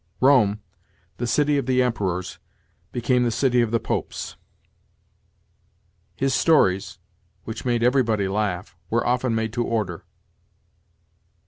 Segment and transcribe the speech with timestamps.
[0.19, 0.61] "Rome,
[1.17, 2.39] the city of the Emperors,
[2.91, 4.35] became the city of the Popes."
[6.15, 6.97] "His stories,
[7.43, 10.03] which made everybody laugh, were often made to order."